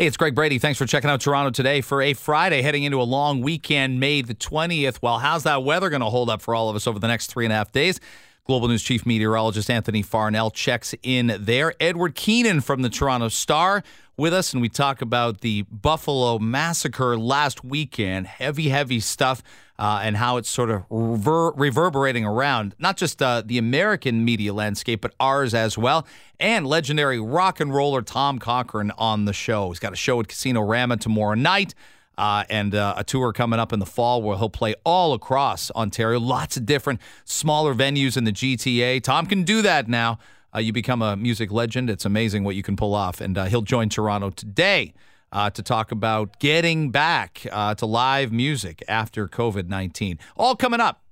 [0.00, 0.58] Hey, it's Greg Brady.
[0.58, 4.22] Thanks for checking out Toronto today for a Friday heading into a long weekend, May
[4.22, 5.02] the 20th.
[5.02, 7.26] Well, how's that weather going to hold up for all of us over the next
[7.26, 8.00] three and a half days?
[8.44, 11.74] Global News Chief Meteorologist Anthony Farnell checks in there.
[11.80, 13.82] Edward Keenan from the Toronto Star
[14.16, 18.26] with us, and we talk about the Buffalo massacre last weekend.
[18.26, 19.42] Heavy, heavy stuff
[19.78, 24.52] uh, and how it's sort of rever- reverberating around not just uh, the American media
[24.52, 26.06] landscape, but ours as well.
[26.38, 29.70] And legendary rock and roller Tom Cochrane on the show.
[29.70, 31.74] He's got a show at Casino Rama tomorrow night.
[32.20, 35.70] Uh, and uh, a tour coming up in the fall where he'll play all across
[35.70, 36.20] Ontario.
[36.20, 39.02] Lots of different smaller venues in the GTA.
[39.02, 40.18] Tom can do that now.
[40.54, 41.88] Uh, you become a music legend.
[41.88, 43.22] It's amazing what you can pull off.
[43.22, 44.92] And uh, he'll join Toronto today
[45.32, 47.46] uh, to talk about getting back
[47.78, 50.18] to live music after COVID 19.
[50.36, 51.02] All coming up,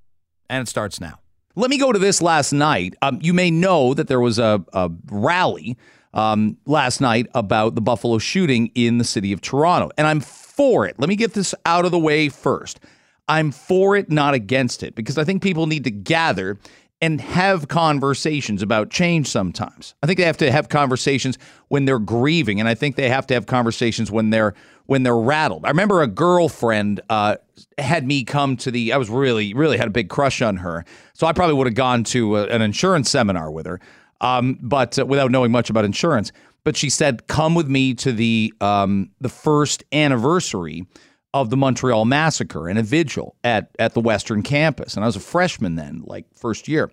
[0.50, 1.20] and it starts now.
[1.54, 2.96] Let me go to this last night.
[3.00, 5.78] Um, you may know that there was a, a rally
[6.14, 10.86] um, last night about the Buffalo shooting in the city of Toronto, and I'm for
[10.86, 10.98] it.
[10.98, 12.80] Let me get this out of the way first.
[13.28, 16.58] I'm for it, not against it, because I think people need to gather
[17.00, 19.94] and have conversations about change sometimes.
[20.02, 23.26] I think they have to have conversations when they're grieving, and I think they have
[23.28, 24.54] to have conversations when they're
[24.86, 25.64] when they're rattled.
[25.64, 27.36] I remember a girlfriend uh,
[27.76, 28.92] had me come to the.
[28.92, 31.74] I was really really had a big crush on her, so I probably would have
[31.74, 33.80] gone to a, an insurance seminar with her,
[34.20, 36.32] um, but uh, without knowing much about insurance.
[36.64, 40.86] But she said, "Come with me to the um, the first anniversary."
[41.34, 44.94] of the Montreal massacre and a vigil at at the Western campus.
[44.94, 46.90] And I was a freshman then, like first year,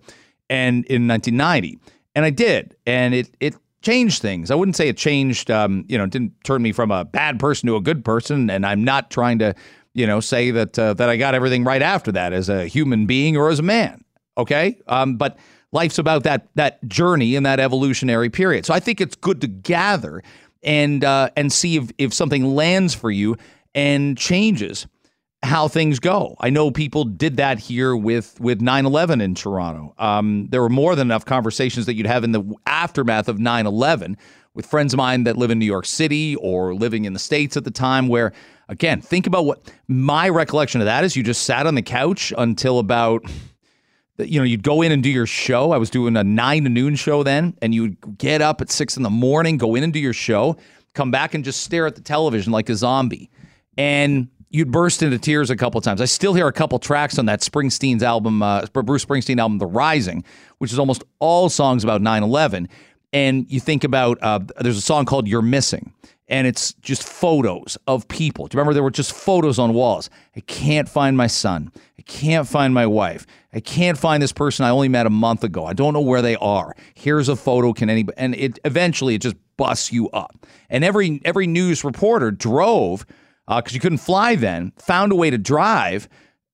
[0.50, 1.78] and in 1990,
[2.14, 4.50] and I did, and it it changed things.
[4.50, 5.50] I wouldn't say it changed.
[5.50, 8.50] Um, you know, didn't turn me from a bad person to a good person.
[8.50, 9.54] And I'm not trying to,
[9.94, 13.06] you know, say that uh, that I got everything right after that as a human
[13.06, 14.04] being or as a man.
[14.38, 15.38] Okay, um, but
[15.76, 18.66] life's about that that journey and that evolutionary period.
[18.66, 20.22] So I think it's good to gather
[20.62, 23.36] and uh, and see if if something lands for you
[23.74, 24.86] and changes
[25.42, 26.34] how things go.
[26.40, 29.94] I know people did that here with with 9/11 in Toronto.
[29.98, 34.16] Um, there were more than enough conversations that you'd have in the aftermath of 9/11
[34.54, 37.56] with friends of mine that live in New York City or living in the states
[37.56, 38.32] at the time where
[38.68, 42.32] again, think about what my recollection of that is you just sat on the couch
[42.36, 43.22] until about
[44.18, 45.72] you know, you'd go in and do your show.
[45.72, 48.96] I was doing a nine to noon show then, and you'd get up at six
[48.96, 50.56] in the morning, go in and do your show,
[50.94, 53.30] come back and just stare at the television like a zombie
[53.76, 56.00] and you'd burst into tears a couple times.
[56.00, 59.66] I still hear a couple tracks on that Springsteen's album, uh, Bruce Springsteen album, The
[59.66, 60.24] Rising,
[60.58, 62.68] which is almost all songs about 9 11.
[63.12, 65.92] And you think about, uh, there's a song called You're Missing,
[66.28, 68.46] and it's just photos of people.
[68.46, 70.10] Do you remember there were just photos on walls?
[70.34, 71.70] I can't find my son.
[71.98, 73.26] I can't find my wife.
[73.52, 75.64] I can't find this person I only met a month ago.
[75.64, 76.74] I don't know where they are.
[76.94, 77.72] Here's a photo.
[77.72, 78.18] Can anybody?
[78.18, 80.46] And it eventually it just busts you up.
[80.68, 83.06] And every every news reporter drove
[83.46, 86.08] because uh, you couldn't fly then, found a way to drive,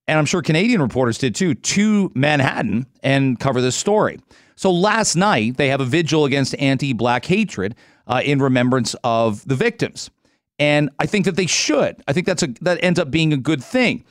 [0.07, 4.19] and I'm sure Canadian reporters did too, to Manhattan and cover this story.
[4.57, 7.75] So last night, they have a vigil against anti black hatred
[8.07, 10.11] uh, in remembrance of the victims.
[10.59, 12.03] And I think that they should.
[12.07, 14.05] I think that's a, that ends up being a good thing.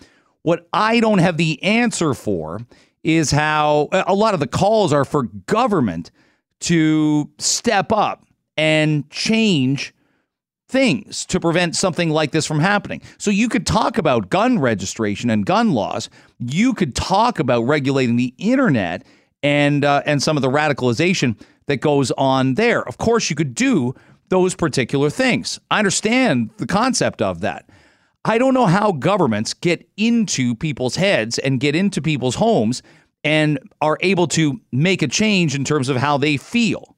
[0.43, 2.59] What I don't have the answer for
[3.03, 6.11] is how a lot of the calls are for government
[6.61, 8.25] to step up
[8.57, 9.93] and change
[10.67, 13.01] things to prevent something like this from happening.
[13.17, 16.09] So you could talk about gun registration and gun laws.
[16.39, 19.03] You could talk about regulating the internet
[19.43, 21.35] and uh, and some of the radicalization
[21.67, 22.87] that goes on there.
[22.87, 23.93] Of course, you could do
[24.29, 25.59] those particular things.
[25.69, 27.69] I understand the concept of that.
[28.23, 32.83] I don't know how governments get into people's heads and get into people's homes
[33.23, 36.95] and are able to make a change in terms of how they feel.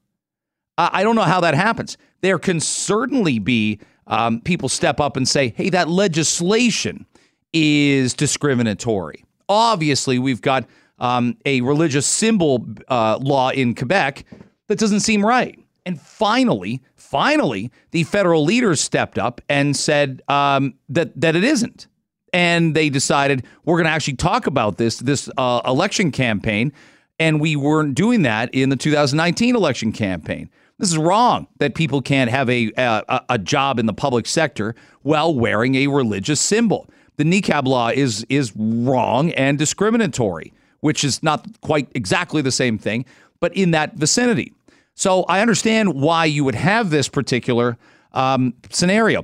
[0.78, 1.98] I don't know how that happens.
[2.22, 7.06] There can certainly be um, people step up and say, hey, that legislation
[7.54, 9.24] is discriminatory.
[9.48, 10.66] Obviously, we've got
[11.00, 14.26] um, a religious symbol uh, law in Quebec
[14.68, 15.60] that doesn't seem right.
[15.86, 21.88] And finally, finally, the federal leaders stepped up and said um, that that it isn't.
[22.32, 26.72] And they decided we're going to actually talk about this this uh, election campaign,
[27.20, 30.50] and we weren't doing that in the 2019 election campaign.
[30.80, 34.74] This is wrong that people can't have a, a, a job in the public sector
[35.04, 36.90] while wearing a religious symbol.
[37.18, 42.78] The niqab law is is wrong and discriminatory, which is not quite exactly the same
[42.78, 43.06] thing,
[43.44, 44.54] but in that vicinity.
[44.96, 47.78] So I understand why you would have this particular
[48.14, 49.24] um, scenario.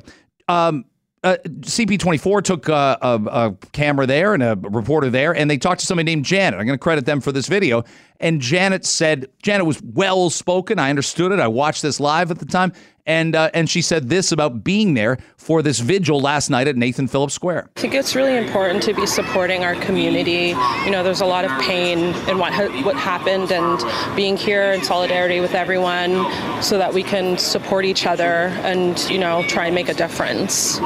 [0.49, 0.83] Um,
[1.23, 5.79] uh, CP24 took uh, a, a, camera there and a reporter there, and they talked
[5.79, 6.59] to somebody named Janet.
[6.59, 7.85] I'm going to credit them for this video.
[8.19, 10.79] And Janet said, Janet was well spoken.
[10.79, 11.39] I understood it.
[11.39, 12.73] I watched this live at the time.
[13.05, 16.75] And, uh, and she said this about being there for this vigil last night at
[16.75, 17.69] Nathan Phillips Square.
[17.75, 20.49] I think it's really important to be supporting our community.
[20.85, 23.83] You know, there's a lot of pain in what ha- what happened, and
[24.15, 26.11] being here in solidarity with everyone,
[26.61, 30.79] so that we can support each other and you know try and make a difference.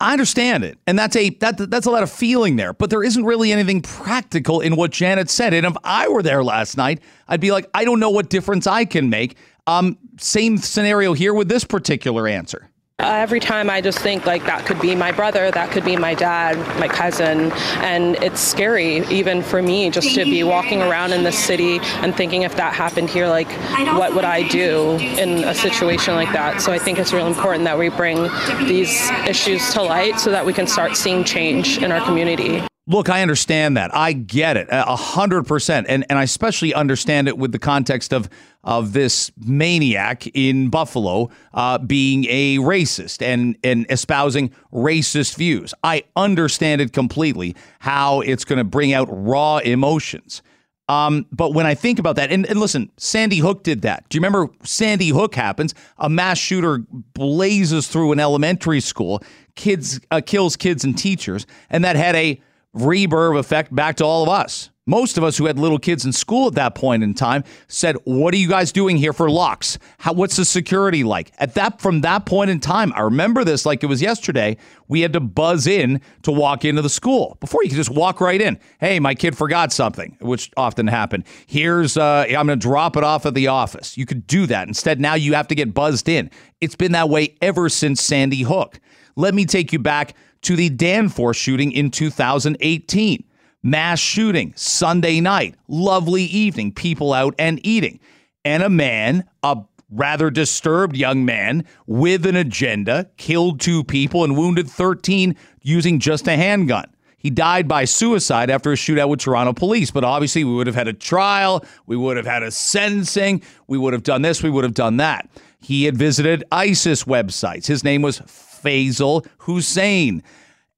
[0.00, 3.04] I understand it, and that's a that that's a lot of feeling there, but there
[3.04, 5.52] isn't really anything practical in what Janet said.
[5.52, 8.66] And if I were there last night, I'd be like, I don't know what difference
[8.66, 9.36] I can make.
[9.66, 12.69] Um, same scenario here with this particular answer.
[13.00, 15.96] Uh, every time I just think like that could be my brother, that could be
[15.96, 17.50] my dad, my cousin,
[17.80, 22.14] and it's scary even for me just to be walking around in the city and
[22.14, 23.50] thinking if that happened here, like
[23.96, 26.60] what would I do in a situation like that?
[26.60, 28.24] So I think it's really important that we bring
[28.68, 32.69] these issues to light so that we can start seeing change in our community.
[32.90, 33.94] Look, I understand that.
[33.94, 38.12] I get it a hundred percent, and and I especially understand it with the context
[38.12, 38.28] of
[38.64, 45.72] of this maniac in Buffalo uh, being a racist and and espousing racist views.
[45.84, 47.54] I understand it completely.
[47.78, 50.42] How it's going to bring out raw emotions.
[50.88, 54.08] Um, but when I think about that, and, and, listen, Sandy Hook did that.
[54.08, 55.72] Do you remember Sandy Hook happens?
[55.98, 56.82] A mass shooter
[57.14, 59.22] blazes through an elementary school,
[59.54, 62.40] kids uh, kills kids and teachers, and that had a
[62.74, 64.70] reverb effect back to all of us.
[64.86, 67.96] Most of us who had little kids in school at that point in time said,
[68.04, 69.78] "What are you guys doing here for locks?
[69.98, 73.64] How, what's the security like?" At that from that point in time, I remember this
[73.64, 74.56] like it was yesterday.
[74.88, 78.20] We had to buzz in to walk into the school before you could just walk
[78.20, 78.58] right in.
[78.80, 81.24] Hey, my kid forgot something, which often happened.
[81.46, 83.96] Here's uh, I'm going to drop it off at the office.
[83.96, 84.98] You could do that instead.
[84.98, 86.30] Now you have to get buzzed in.
[86.60, 88.80] It's been that way ever since Sandy Hook.
[89.14, 93.24] Let me take you back to the Danforth shooting in 2018.
[93.62, 98.00] Mass shooting, Sunday night, lovely evening, people out and eating.
[98.44, 99.58] And a man, a
[99.90, 106.26] rather disturbed young man with an agenda, killed two people and wounded 13 using just
[106.26, 106.86] a handgun.
[107.18, 109.90] He died by suicide after a shootout with Toronto police.
[109.90, 113.76] But obviously, we would have had a trial, we would have had a sentencing, we
[113.76, 115.28] would have done this, we would have done that.
[115.60, 117.66] He had visited ISIS websites.
[117.66, 118.20] His name was
[118.62, 120.22] Faisal Hussein.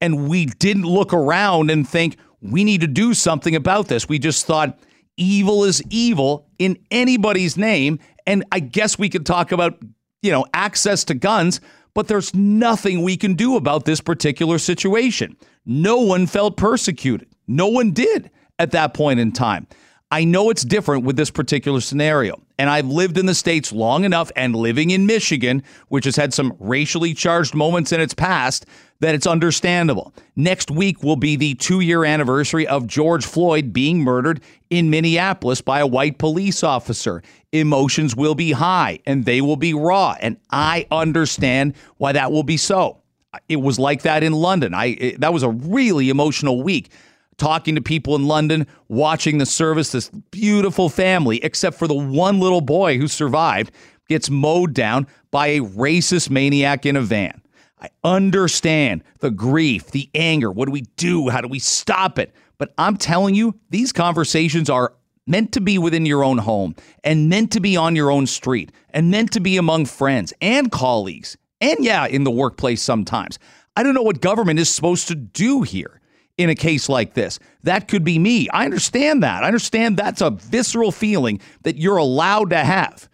[0.01, 4.09] And we didn't look around and think, we need to do something about this.
[4.09, 4.79] We just thought,
[5.17, 8.01] evil is evil in anybody's name.
[8.27, 9.79] And I guess we could talk about,
[10.23, 11.61] you know, access to guns,
[11.95, 15.37] but there's nothing we can do about this particular situation.
[15.65, 17.29] No one felt persecuted.
[17.47, 19.67] No one did at that point in time.
[20.11, 22.42] I know it's different with this particular scenario.
[22.59, 26.35] And I've lived in the States long enough and living in Michigan, which has had
[26.35, 28.67] some racially charged moments in its past,
[29.01, 30.15] that it's understandable.
[30.37, 34.41] Next week will be the two year anniversary of George Floyd being murdered
[34.71, 37.23] in Minneapolis by a white police officer.
[37.51, 40.17] Emotions will be high and they will be raw.
[40.21, 43.03] And I understand why that will be so.
[43.49, 44.73] It was like that in London.
[44.75, 46.91] I it, that was a really emotional week
[47.39, 49.93] talking to people in London, watching the service.
[49.93, 53.73] This beautiful family, except for the one little boy who survived,
[54.09, 57.41] gets mowed down by a racist maniac in a van.
[57.81, 60.53] I understand the grief, the anger.
[60.53, 61.31] What do we do?
[61.31, 62.33] How do we stop it?
[62.59, 64.95] But I'm telling you, these conversations are
[65.27, 68.71] meant to be within your own home and meant to be on your own street
[68.91, 71.37] and meant to be among friends and colleagues.
[71.61, 73.39] And yeah, in the workplace sometimes.
[73.77, 76.02] I don't know what government is supposed to do here
[76.39, 77.39] in a case like this.
[77.63, 78.49] That could be me.
[78.51, 79.45] I understand that.
[79.45, 83.09] I understand that's a visceral feeling that you're allowed to have.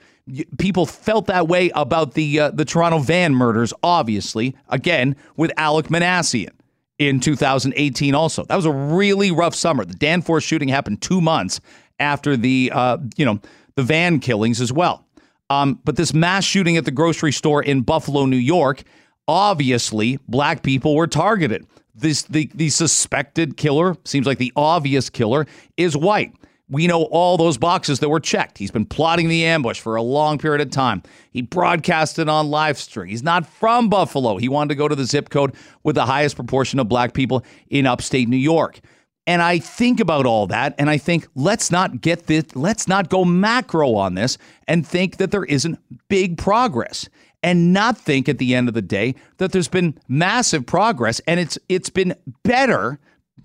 [0.58, 4.54] People felt that way about the uh, the Toronto van murders, obviously.
[4.68, 6.50] Again, with Alek Minassian
[6.98, 8.14] in 2018.
[8.14, 9.84] Also, that was a really rough summer.
[9.84, 11.60] The Danforth shooting happened two months
[11.98, 13.40] after the uh, you know
[13.76, 15.06] the van killings as well.
[15.50, 18.82] Um, but this mass shooting at the grocery store in Buffalo, New York,
[19.26, 21.66] obviously, black people were targeted
[22.00, 26.32] this the the suspected killer seems like the obvious killer is white.
[26.70, 28.58] We know all those boxes that were checked.
[28.58, 31.02] He's been plotting the ambush for a long period of time.
[31.30, 33.08] He broadcasted on live stream.
[33.08, 34.36] He's not from Buffalo.
[34.36, 37.42] He wanted to go to the zip code with the highest proportion of black people
[37.70, 38.80] in upstate New York.
[39.26, 43.10] And I think about all that and I think let's not get this let's not
[43.10, 45.78] go macro on this and think that there isn't
[46.08, 47.08] big progress
[47.42, 51.38] and not think at the end of the day that there's been massive progress and
[51.38, 52.98] it's it's been better,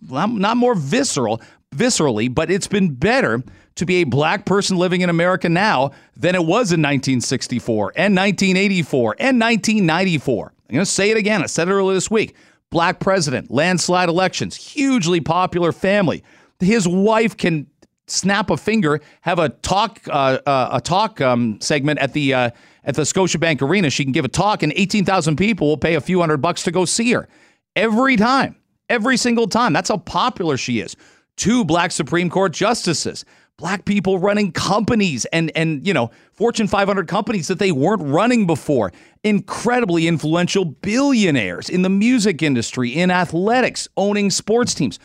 [0.10, 1.42] not more visceral,
[1.76, 3.44] viscerally, but it's been better
[3.76, 8.16] to be a black person living in America now than it was in 1964 and
[8.16, 10.54] 1984 and 1994.
[10.70, 11.44] I'm going to say it again.
[11.44, 12.36] I said it earlier this week.
[12.70, 16.24] Black president, landslide elections, hugely popular family.
[16.60, 17.68] His wife can
[18.08, 22.50] snap a finger, have a talk uh, uh, a talk um, segment at the uh,
[22.84, 23.90] at the Scotiabank Arena.
[23.90, 26.72] She can give a talk, and 18,000 people will pay a few hundred bucks to
[26.72, 27.28] go see her
[27.76, 28.56] every time,
[28.90, 29.74] every single time.
[29.74, 30.96] That's how popular she is.
[31.36, 33.26] Two black Supreme Court justices,
[33.58, 38.46] black people running companies and and you know Fortune 500 companies that they weren't running
[38.46, 38.92] before.
[39.24, 45.00] Incredibly influential billionaires in the music industry, in athletics, owning sports teams.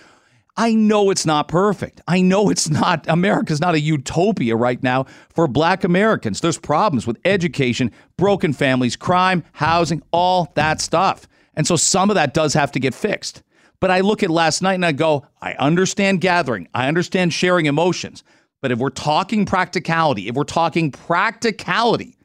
[0.58, 2.00] I know it's not perfect.
[2.08, 6.40] I know it's not, America's not a utopia right now for black Americans.
[6.40, 11.28] There's problems with education, broken families, crime, housing, all that stuff.
[11.54, 13.44] And so some of that does have to get fixed.
[13.78, 17.66] But I look at last night and I go, I understand gathering, I understand sharing
[17.66, 18.24] emotions.
[18.60, 22.18] But if we're talking practicality, if we're talking practicality,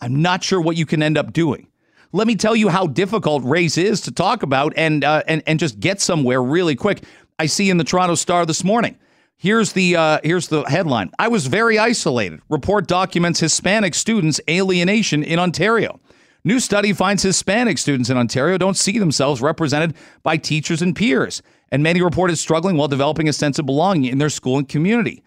[0.00, 1.68] I'm not sure what you can end up doing.
[2.10, 5.60] Let me tell you how difficult race is to talk about and uh, and and
[5.60, 7.02] just get somewhere really quick.
[7.38, 8.98] I see in the Toronto Star this morning.
[9.36, 11.12] Here's the uh, here's the headline.
[11.18, 12.40] I was very isolated.
[12.48, 16.00] Report documents Hispanic students alienation in Ontario.
[16.44, 21.42] New study finds Hispanic students in Ontario don't see themselves represented by teachers and peers,
[21.70, 25.22] and many reported struggling while developing a sense of belonging in their school and community.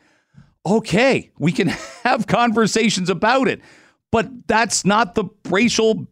[0.66, 1.68] Okay, we can
[2.04, 3.62] have conversations about it,
[4.12, 6.08] but that's not the racial,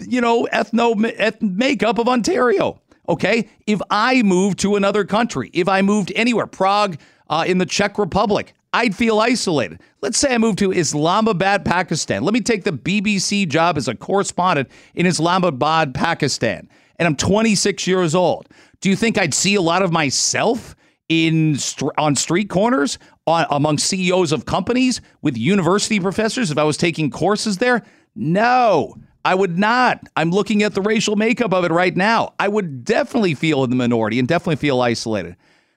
[0.00, 2.80] you know, ethno eth- makeup of Ontario.
[3.08, 3.48] Okay.
[3.66, 7.98] If I moved to another country, if I moved anywhere, Prague uh, in the Czech
[7.98, 9.80] Republic, I'd feel isolated.
[10.00, 12.22] Let's say I moved to Islamabad, Pakistan.
[12.22, 16.68] Let me take the BBC job as a correspondent in Islamabad, Pakistan,
[16.98, 18.48] and I'm 26 years old.
[18.80, 20.74] Do you think I'd see a lot of myself
[21.08, 21.58] in
[21.98, 27.10] on street corners, on, among CEOs of companies, with university professors if I was taking
[27.10, 27.82] courses there?
[28.14, 28.96] No.
[29.24, 30.08] I would not.
[30.16, 32.34] I'm looking at the racial makeup of it right now.
[32.38, 35.36] I would definitely feel in the minority and definitely feel isolated.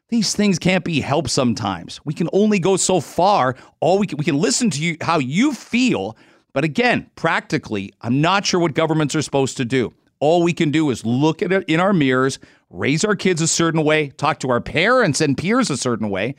[0.10, 2.00] These things can't be helped sometimes.
[2.06, 3.56] We can only go so far.
[3.80, 6.16] All we can, we can listen to you how you feel,
[6.54, 9.94] but again, practically, I'm not sure what governments are supposed to do.
[10.20, 13.48] All we can do is look at it in our mirrors, raise our kids a
[13.48, 16.36] certain way, talk to our parents and peers a certain way,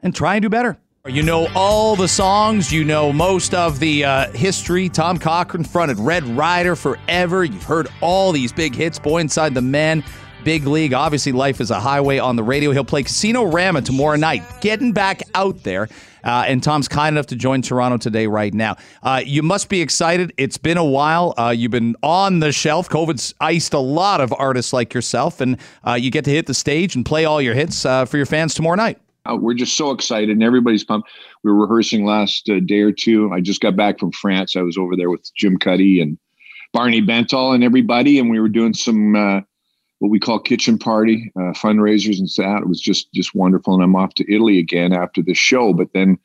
[0.00, 0.78] and try and do better.
[1.08, 4.90] You know all the songs, you know most of the uh, history.
[4.90, 7.44] Tom Cochrane fronted Red Rider forever.
[7.44, 10.04] You've heard all these big hits, Boy Inside the Man,
[10.44, 10.92] Big League.
[10.92, 12.72] Obviously, Life is a Highway on the radio.
[12.72, 15.88] He'll play Casino Rama tomorrow night, getting back out there.
[16.22, 18.76] Uh, and Tom's kind enough to join Toronto today, right now.
[19.02, 20.34] Uh, you must be excited.
[20.36, 21.32] It's been a while.
[21.38, 22.86] Uh, you've been on the shelf.
[22.90, 26.54] COVID's iced a lot of artists like yourself, and uh, you get to hit the
[26.54, 28.98] stage and play all your hits uh, for your fans tomorrow night.
[29.28, 31.08] Uh, we're just so excited and everybody's pumped.
[31.42, 33.30] We were rehearsing last uh, day or two.
[33.32, 34.56] I just got back from France.
[34.56, 36.18] I was over there with Jim Cuddy and
[36.72, 39.40] Barney Bentall and everybody, and we were doing some uh,
[39.98, 42.62] what we call kitchen party uh, fundraisers and that.
[42.62, 43.74] It was just just wonderful.
[43.74, 46.18] And I'm off to Italy again after the show, but then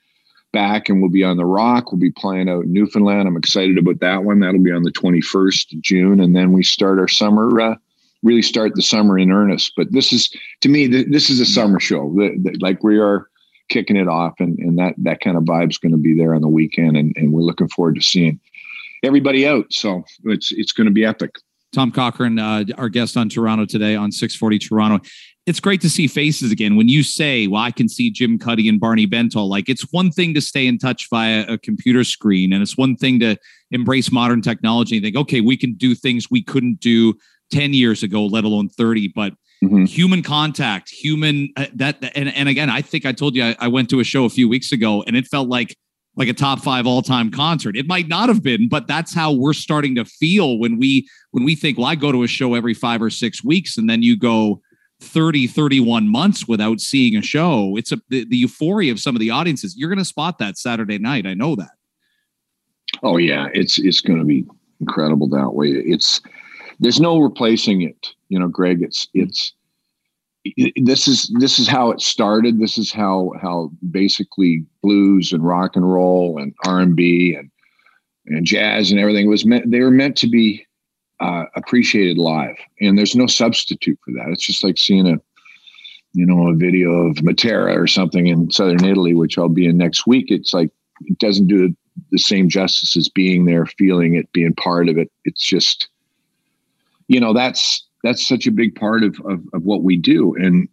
[0.51, 1.91] back and we'll be on the Rock.
[1.91, 3.27] We'll be playing out in Newfoundland.
[3.27, 4.39] I'm excited about that one.
[4.39, 7.75] That'll be on the 21st of June, and then we start our summer uh,
[8.23, 9.73] really start the summer in earnest.
[9.77, 12.15] But this is, to me, this is a summer show.
[12.61, 13.27] like we are
[13.69, 16.33] kicking it off, and, and that that kind of vibe is going to be there
[16.33, 18.39] on the weekend, and, and we're looking forward to seeing
[19.03, 19.71] everybody out.
[19.71, 21.35] So it's it's going to be epic.
[21.73, 25.05] Tom Cochrane, uh, our guest on Toronto today on 640 Toronto.
[25.45, 26.77] It's great to see faces again.
[26.77, 30.11] When you say, well, I can see Jim Cuddy and Barney Bentall, like it's one
[30.11, 33.35] thing to stay in touch via a computer screen, and it's one thing to
[33.71, 37.15] embrace modern technology and think, okay, we can do things we couldn't do
[37.53, 39.09] 10 years ago, let alone 30.
[39.15, 39.33] But
[39.63, 39.85] mm-hmm.
[39.85, 43.67] human contact, human uh, that, and, and again, I think I told you I, I
[43.67, 45.77] went to a show a few weeks ago and it felt like
[46.15, 47.75] like a top five all-time concert.
[47.75, 51.43] It might not have been, but that's how we're starting to feel when we when
[51.43, 54.03] we think, well, I go to a show every five or six weeks, and then
[54.03, 54.61] you go
[55.01, 57.75] 30, 31 months without seeing a show.
[57.77, 59.75] It's a the, the euphoria of some of the audiences.
[59.75, 61.25] You're gonna spot that Saturday night.
[61.25, 61.71] I know that.
[63.01, 64.45] Oh yeah, it's it's gonna be
[64.79, 65.69] incredible that way.
[65.69, 66.21] It's
[66.79, 68.09] there's no replacing it.
[68.29, 69.53] You know, Greg, it's it's
[70.75, 72.59] this is this is how it started.
[72.59, 77.49] This is how how basically blues and rock and roll and R and B and
[78.25, 79.69] and jazz and everything was meant.
[79.71, 80.65] They were meant to be
[81.19, 84.29] uh, appreciated live, and there's no substitute for that.
[84.29, 85.17] It's just like seeing a
[86.13, 89.77] you know a video of Matera or something in southern Italy, which I'll be in
[89.77, 90.25] next week.
[90.29, 90.71] It's like
[91.05, 91.73] it doesn't do
[92.11, 95.11] the same justice as being there, feeling it, being part of it.
[95.25, 95.87] It's just
[97.07, 100.67] you know that's that's such a big part of, of, of what we do and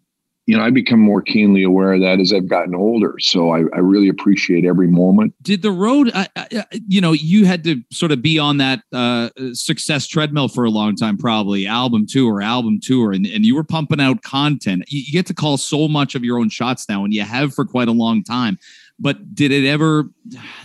[0.50, 3.14] you know, I become more keenly aware of that as I've gotten older.
[3.20, 5.32] So I, I really appreciate every moment.
[5.42, 8.80] Did the road, uh, uh, you know, you had to sort of be on that
[8.92, 13.54] uh, success treadmill for a long time, probably album tour, album tour, and, and you
[13.54, 14.82] were pumping out content.
[14.88, 17.54] You, you get to call so much of your own shots now, and you have
[17.54, 18.58] for quite a long time.
[18.98, 20.10] but did it ever,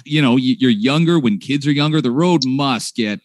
[0.04, 3.20] you know, you're younger when kids are younger, the road must get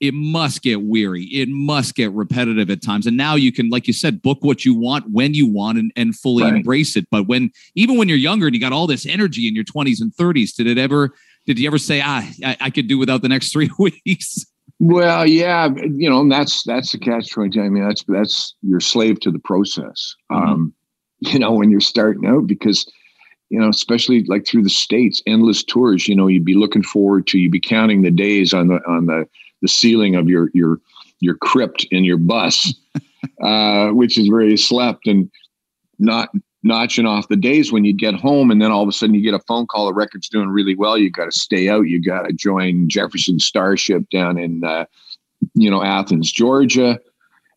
[0.00, 1.24] it must get weary.
[1.24, 3.06] It must get repetitive at times.
[3.06, 5.92] And now you can, like you said, book what you want when you want and,
[5.96, 6.54] and fully right.
[6.54, 7.06] embrace it.
[7.10, 10.00] But when, even when you're younger and you got all this energy in your 20s
[10.00, 11.14] and 30s, did it ever,
[11.46, 14.44] did you ever say, ah, I, I could do without the next three weeks?
[14.80, 17.60] Well, yeah, you know, that's that's the catch twenty.
[17.60, 20.16] I mean, that's that's you're slave to the process.
[20.32, 20.42] Mm-hmm.
[20.42, 20.74] Um,
[21.20, 22.84] you know, when you're starting out, because
[23.50, 26.08] you know, especially like through the states, endless tours.
[26.08, 29.06] You know, you'd be looking forward to, you'd be counting the days on the on
[29.06, 29.28] the
[29.64, 30.78] the ceiling of your your
[31.20, 32.74] your crypt in your bus,
[33.42, 35.30] uh, which is where you slept, and
[35.98, 36.28] not
[36.62, 39.22] notching off the days when you get home, and then all of a sudden you
[39.22, 39.86] get a phone call.
[39.86, 40.98] The record's doing really well.
[40.98, 41.88] You got to stay out.
[41.88, 44.84] You got to join Jefferson Starship down in uh,
[45.54, 47.00] you know Athens, Georgia.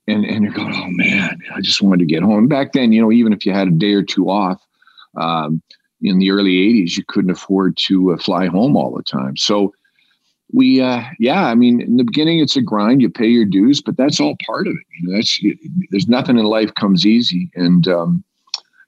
[0.09, 2.47] And, and you're going, oh man, I just wanted to get home.
[2.47, 4.65] Back then, you know, even if you had a day or two off,
[5.17, 5.61] um,
[6.01, 9.35] in the early 80s, you couldn't afford to uh, fly home all the time.
[9.35, 9.73] So
[10.53, 13.01] we uh yeah i mean in the beginning it's a grind.
[13.01, 14.85] You pay your dues but that's all part of it.
[14.99, 15.39] You know that's
[15.91, 17.49] there's nothing in life comes easy.
[17.55, 18.23] And um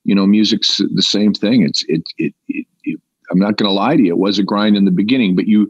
[0.05, 1.63] you know music's the same thing.
[1.63, 2.99] It's it it, it, it
[3.31, 5.47] i'm not going to lie to you it was a grind in the beginning but
[5.47, 5.69] you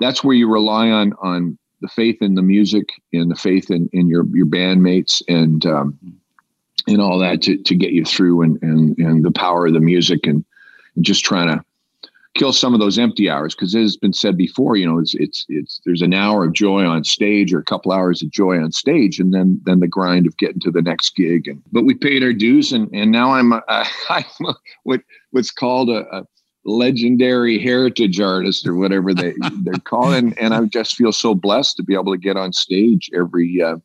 [0.00, 3.88] that's where you rely on on the faith in the music and the faith in
[3.92, 5.98] in your your bandmates and um
[6.86, 9.80] and all that to to get you through and and and the power of the
[9.80, 10.44] music and
[11.00, 11.64] just trying to
[12.36, 15.14] kill some of those empty hours because it has been said before you know it's
[15.14, 18.58] it's it's there's an hour of joy on stage or a couple hours of joy
[18.62, 21.84] on stage and then then the grind of getting to the next gig and but
[21.84, 23.62] we paid our dues and and now i'm a,
[24.10, 25.00] i'm a, what
[25.30, 26.26] what's called a, a,
[26.68, 31.84] legendary heritage artist or whatever they they're calling and i just feel so blessed to
[31.84, 33.76] be able to get on stage every uh,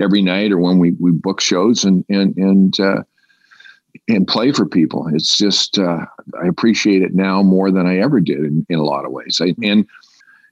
[0.00, 3.04] every night or when we we book shows and and and uh,
[4.08, 5.08] and play for people.
[5.12, 6.06] It's just uh,
[6.42, 9.40] I appreciate it now more than I ever did in, in a lot of ways.
[9.42, 9.86] I, and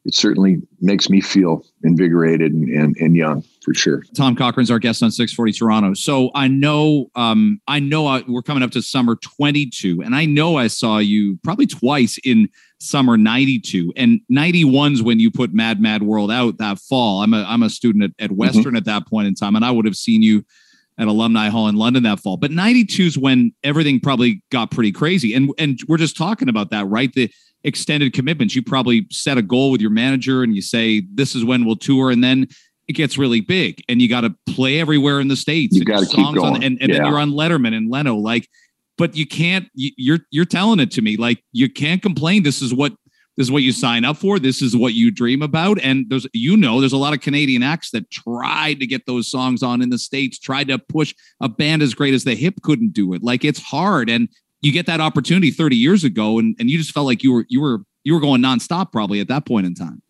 [0.06, 4.04] it certainly makes me feel invigorated and, and, and, young for sure.
[4.14, 5.94] Tom Cochrane's our guest on 640 Toronto.
[5.94, 10.24] So I know, um, I know I, we're coming up to summer 22 and I
[10.24, 15.80] know I saw you probably twice in summer 92 and 91's when you put Mad
[15.80, 17.22] Mad World out that fall.
[17.22, 18.38] I'm a, I'm a student at, at mm-hmm.
[18.38, 18.76] Western mm-hmm.
[18.76, 20.44] at that point in time and I would have seen you
[20.98, 22.36] at Alumni Hall in London that fall.
[22.36, 25.34] But 92 is when everything probably got pretty crazy.
[25.34, 27.12] And and we're just talking about that, right?
[27.12, 27.30] The
[27.64, 28.54] extended commitments.
[28.54, 31.76] You probably set a goal with your manager and you say, this is when we'll
[31.76, 32.10] tour.
[32.10, 32.46] And then
[32.88, 35.76] it gets really big and you got to play everywhere in the States.
[35.76, 36.56] You got to keep going.
[36.56, 36.98] On, and, and yeah.
[36.98, 38.14] then you're on Letterman and Leno.
[38.16, 38.48] Like,
[38.96, 41.16] but you can't, you're, you're telling it to me.
[41.16, 42.44] Like, you can't complain.
[42.44, 42.94] This is what
[43.36, 44.38] this is what you sign up for.
[44.38, 45.78] This is what you dream about.
[45.82, 49.30] And there's, you know, there's a lot of Canadian acts that tried to get those
[49.30, 52.54] songs on in the States, tried to push a band as great as the hip
[52.62, 53.22] couldn't do it.
[53.22, 54.08] Like it's hard.
[54.08, 54.28] And
[54.62, 57.44] you get that opportunity 30 years ago and, and you just felt like you were,
[57.48, 60.00] you were, you were going nonstop probably at that point in time.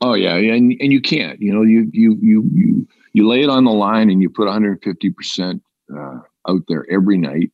[0.00, 0.34] Oh yeah.
[0.34, 3.70] And, and you can't, you know, you, you, you, you, you lay it on the
[3.70, 5.60] line and you put 150%
[5.96, 7.52] uh, out there every night.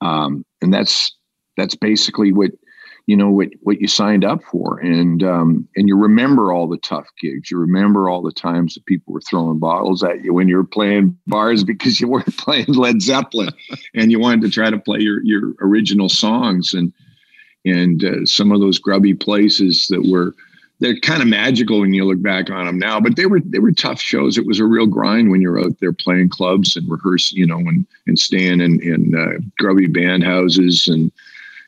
[0.00, 1.16] Um, and that's,
[1.56, 2.50] that's basically what,
[3.10, 4.78] you know what what you signed up for.
[4.78, 7.50] And um, and you remember all the tough gigs.
[7.50, 10.62] You remember all the times that people were throwing bottles at you when you were
[10.62, 13.50] playing bars because you weren't playing led zeppelin
[13.94, 16.72] and you wanted to try to play your your original songs.
[16.72, 16.92] And
[17.64, 20.32] and uh, some of those grubby places that were
[20.78, 23.58] they're kind of magical when you look back on them now but they were they
[23.58, 24.38] were tough shows.
[24.38, 27.58] It was a real grind when you're out there playing clubs and rehearsing you know
[27.58, 31.10] and and staying in in uh, grubby band houses and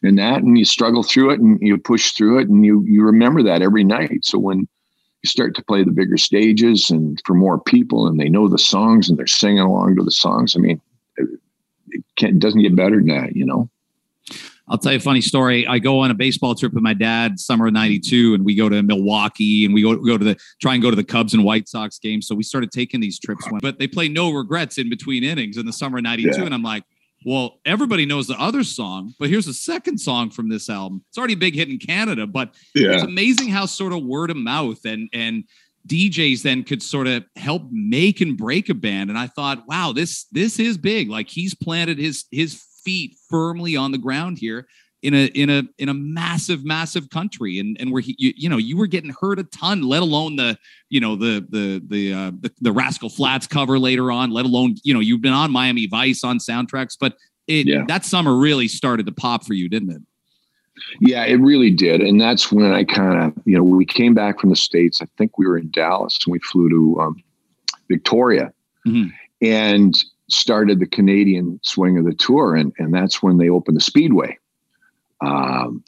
[0.03, 3.03] and that and you struggle through it and you push through it and you you
[3.03, 7.35] remember that every night so when you start to play the bigger stages and for
[7.35, 10.59] more people and they know the songs and they're singing along to the songs i
[10.59, 10.81] mean
[11.17, 11.29] it,
[12.21, 13.69] it doesn't get better than that you know
[14.69, 15.67] I'll tell you a funny story.
[15.67, 18.69] I go on a baseball trip with my dad, summer of '92, and we go
[18.69, 21.45] to Milwaukee, and we go go to the try and go to the Cubs and
[21.45, 22.27] White Sox games.
[22.27, 25.67] So we started taking these trips, but they play no regrets in between innings in
[25.67, 26.45] the summer of '92, yeah.
[26.45, 26.85] and I'm like,
[27.25, 31.05] well, everybody knows the other song, but here's the second song from this album.
[31.09, 32.93] It's already a big hit in Canada, but yeah.
[32.93, 35.45] it's amazing how sort of word of mouth and and
[35.89, 39.11] DJs then could sort of help make and break a band.
[39.11, 41.11] And I thought, wow, this this is big.
[41.11, 44.67] Like he's planted his his feet firmly on the ground here
[45.03, 48.49] in a in a in a massive massive country and and where he you, you
[48.49, 50.57] know you were getting hurt a ton let alone the
[50.89, 54.77] you know the the the, uh, the the rascal flatts cover later on let alone
[54.85, 57.17] you know you've been on miami vice on soundtracks but
[57.49, 57.85] it yeah.
[57.89, 60.03] that summer really started to pop for you didn't it?
[61.01, 62.01] Yeah it really did.
[62.01, 65.03] And that's when i kind of you know we came back from the states.
[65.03, 67.23] I think we were in dallas and we flew to um,
[67.89, 68.53] victoria
[68.87, 69.09] mm-hmm.
[69.43, 69.97] and
[70.31, 72.55] started the canadian swing of the tour.
[72.55, 74.39] And and that's when they opened the speedway
[75.23, 75.83] um,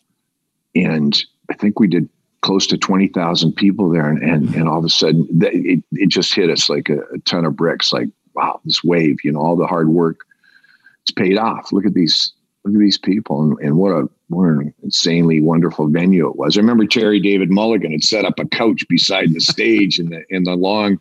[0.75, 2.09] and I think we did
[2.41, 4.09] close to 20,000 people there.
[4.09, 7.19] And, and, and all of a sudden it, it just hit us like a, a,
[7.27, 10.21] ton of bricks, like, wow, this wave, you know, all the hard work,
[11.03, 11.73] it's paid off.
[11.73, 12.33] Look at these,
[12.65, 16.57] look at these people and, and what a, what an insanely wonderful venue it was.
[16.57, 20.23] I remember Terry David Mulligan had set up a couch beside the stage in the,
[20.29, 20.99] in the long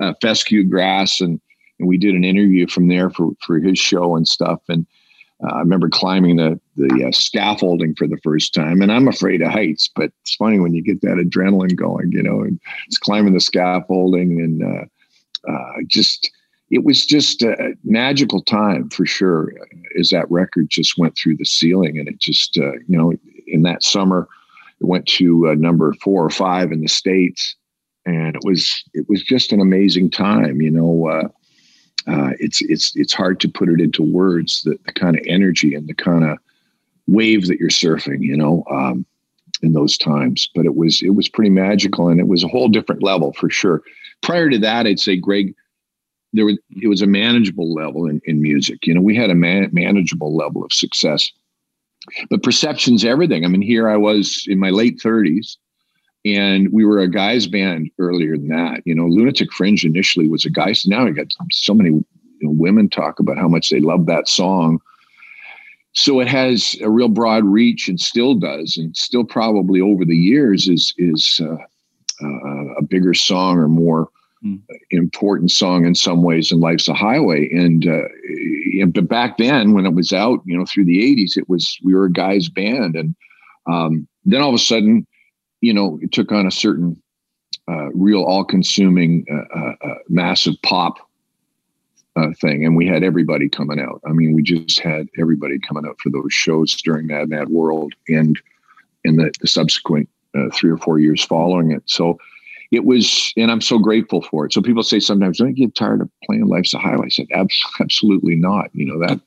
[0.00, 1.20] uh, fescue grass.
[1.20, 1.40] And,
[1.78, 4.60] and we did an interview from there for, for his show and stuff.
[4.68, 4.86] And,
[5.44, 9.42] uh, I remember climbing the the uh, scaffolding for the first time, and I'm afraid
[9.42, 9.88] of heights.
[9.94, 13.40] But it's funny when you get that adrenaline going, you know, and it's climbing the
[13.40, 16.30] scaffolding, and uh, uh just
[16.70, 19.52] it was just a magical time for sure.
[19.98, 23.12] As that record just went through the ceiling, and it just uh, you know,
[23.46, 24.28] in that summer,
[24.80, 27.56] it went to uh, number four or five in the states,
[28.06, 31.30] and it was it was just an amazing time, you know
[32.06, 35.74] uh, it's it's it's hard to put it into words the, the kind of energy
[35.74, 36.38] and the kind of
[37.06, 39.04] wave that you're surfing you know um,
[39.62, 40.48] in those times.
[40.54, 43.50] But it was it was pretty magical and it was a whole different level for
[43.50, 43.82] sure.
[44.22, 45.54] Prior to that i'd say greg
[46.32, 48.86] there was it was a manageable level in, in music.
[48.86, 51.30] You know we had a man, manageable level of success.
[52.30, 53.44] But perception's everything.
[53.44, 55.56] I mean here i was in my late 30s
[56.26, 58.82] and we were a guys band earlier than that.
[58.84, 60.84] You know, Lunatic Fringe initially was a guys.
[60.84, 62.04] Now I got so many you
[62.40, 64.80] know, women talk about how much they love that song.
[65.92, 70.16] So it has a real broad reach and still does, and still probably over the
[70.16, 71.56] years is is uh,
[72.22, 74.08] uh, a bigger song or more
[74.44, 74.60] mm.
[74.90, 77.48] important song in some ways in Life's a Highway.
[77.50, 81.48] And, uh, but back then when it was out, you know, through the '80s, it
[81.48, 83.14] was we were a guys band, and
[83.66, 85.06] um, then all of a sudden
[85.66, 87.02] you know, it took on a certain
[87.68, 90.98] uh, real all-consuming, uh, uh, uh massive pop
[92.14, 94.00] uh, thing, and we had everybody coming out.
[94.06, 97.94] I mean, we just had everybody coming out for those shows during Mad Mad World
[98.08, 98.40] and
[99.02, 101.82] in the, the subsequent uh, three or four years following it.
[101.86, 102.16] So
[102.70, 104.52] it was, and I'm so grateful for it.
[104.52, 107.26] So people say sometimes, "Don't you get tired of playing Life's a Highway?" I said,
[107.80, 109.20] "Absolutely not." You know that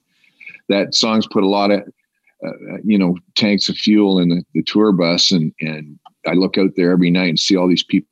[0.70, 1.84] that song's put a lot of
[2.86, 6.72] you know tanks of fuel in the, the tour bus and and I look out
[6.76, 8.08] there every night and see all these people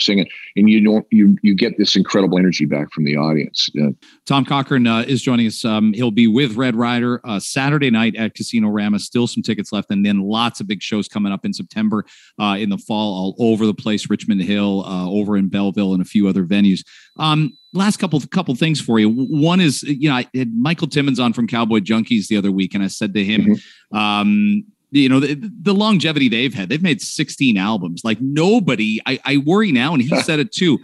[0.00, 3.68] singing, and you don't you you get this incredible energy back from the audience.
[3.80, 3.90] Uh,
[4.26, 5.64] Tom Cochrane uh, is joining us.
[5.64, 8.98] Um, he'll be with Red Rider uh, Saturday night at Casino Rama.
[8.98, 12.04] Still some tickets left, and then lots of big shows coming up in September,
[12.40, 14.08] uh, in the fall, all over the place.
[14.10, 16.80] Richmond Hill, uh, over in Belleville, and a few other venues.
[17.18, 19.10] Um, last couple couple things for you.
[19.10, 22.74] One is you know I had Michael Timmins on from Cowboy Junkies the other week,
[22.74, 23.42] and I said to him.
[23.42, 23.96] Mm-hmm.
[23.96, 24.64] Um,
[25.00, 28.02] you know the, the, longevity they've had they've made 16 albums.
[28.04, 30.78] Like nobody I, I worry now and he said it too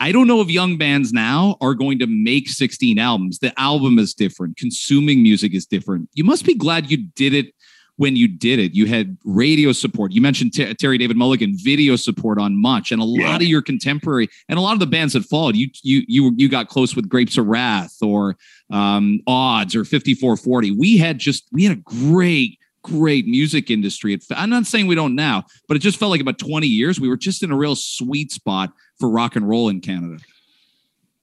[0.00, 3.38] i don't know if young bands now are going to make 16 albums.
[3.38, 4.56] The album is different.
[4.56, 6.08] Consuming music is different.
[6.14, 7.54] You must be glad you did it
[7.96, 8.74] when you did it.
[8.74, 10.10] You had radio support.
[10.10, 13.30] You mentioned T- terry david mulligan video support on much and a yeah.
[13.30, 16.32] lot of your contemporary and a lot of the bands that followed you you you
[16.36, 18.36] you got close with grapes of wrath or
[18.72, 24.16] um, odds or 5440 we had just we had a great great music industry.
[24.30, 27.08] I'm not saying we don't now, but it just felt like about 20 years we
[27.08, 30.18] were just in a real sweet spot for rock and roll in Canada.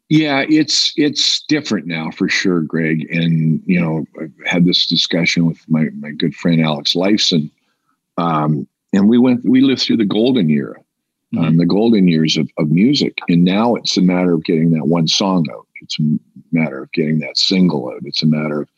[0.10, 3.08] Yeah, it's it's different now for sure, Greg.
[3.10, 7.50] And you know, I've had this discussion with my my good friend Alex Lifeson,
[8.18, 10.76] um, and we went we lived through the golden era,
[11.34, 11.46] mm-hmm.
[11.46, 14.86] um, the golden years of, of music, and now it's a matter of getting that
[14.86, 15.66] one song out.
[15.82, 16.04] It's a
[16.52, 18.02] matter of getting that single out.
[18.04, 18.70] It's a matter of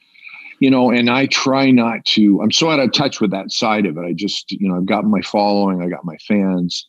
[0.59, 3.85] you know, and I try not to, I'm so out of touch with that side
[3.85, 4.05] of it.
[4.05, 6.87] I just, you know, I've got my following, I got my fans,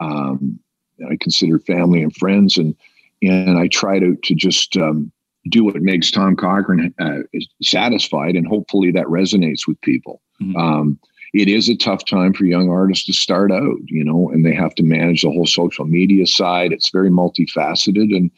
[0.00, 0.58] um,
[1.10, 2.74] I consider family and friends, and
[3.22, 5.12] and I try to to just um,
[5.48, 7.20] do what makes Tom Cochrane uh,
[7.62, 10.20] satisfied, and hopefully that resonates with people.
[10.40, 10.56] Mm-hmm.
[10.56, 10.98] Um,
[11.34, 14.54] it is a tough time for young artists to start out, you know, and they
[14.54, 16.72] have to manage the whole social media side.
[16.72, 18.30] It's very multifaceted, and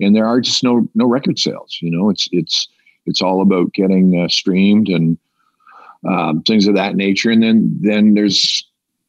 [0.00, 1.78] and there are just no no record sales.
[1.80, 2.68] You know, it's it's
[3.06, 5.18] it's all about getting uh, streamed and
[6.08, 7.30] um, things of that nature.
[7.30, 8.66] And then then there's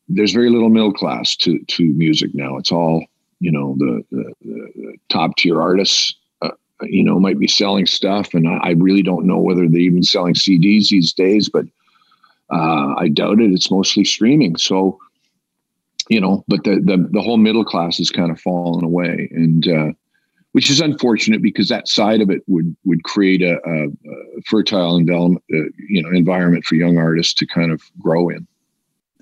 [0.09, 2.57] there's very little middle class to to music now.
[2.57, 3.05] It's all
[3.39, 6.15] you know the, the, the top tier artists.
[6.41, 6.51] Uh,
[6.81, 10.03] you know, might be selling stuff, and I, I, really don't know whether they're even
[10.03, 11.47] selling CDs these days.
[11.47, 11.65] But
[12.51, 13.51] uh, I doubt it.
[13.51, 14.57] It's mostly streaming.
[14.57, 14.99] So,
[16.09, 19.67] you know, but the the, the whole middle class has kind of fallen away, and
[19.67, 19.91] uh,
[20.53, 23.87] which is unfortunate because that side of it would would create a, a,
[24.47, 25.57] fertile environment, uh,
[25.89, 28.47] you know, environment for young artists to kind of grow in.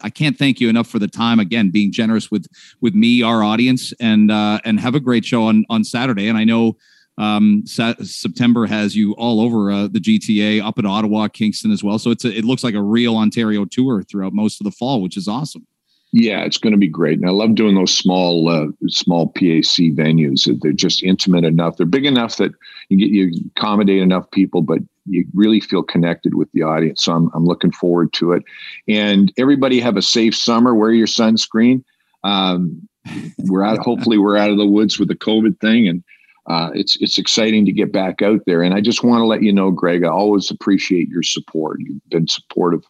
[0.04, 2.48] I can't thank you enough for the time again, being generous with
[2.82, 6.28] with me, our audience, and uh, and have a great show on on Saturday.
[6.28, 6.78] And I know
[7.18, 12.00] Um, September has you all over uh, the GTA, up at Ottawa, Kingston as well.
[12.00, 15.02] So it's a, it looks like a real Ontario tour throughout most of the fall,
[15.02, 15.68] which is awesome.
[16.14, 19.96] Yeah, it's going to be great, and I love doing those small, uh, small PAC
[19.96, 20.50] venues.
[20.62, 21.78] They're just intimate enough.
[21.78, 22.52] They're big enough that
[22.90, 27.04] you get you accommodate enough people, but you really feel connected with the audience.
[27.04, 28.44] So I'm I'm looking forward to it.
[28.90, 30.76] And everybody have a safe summer.
[30.76, 31.82] Wear your sunscreen.
[32.26, 32.88] Um,
[33.40, 33.80] we're out.
[33.80, 36.04] hopefully, we're out of the woods with the COVID thing, and
[36.48, 38.62] uh, it's it's exciting to get back out there.
[38.62, 41.80] And I just want to let you know, Greg, I always appreciate your support.
[41.80, 42.84] You've been supportive